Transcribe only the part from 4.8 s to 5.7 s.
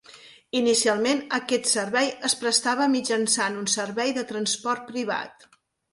privat.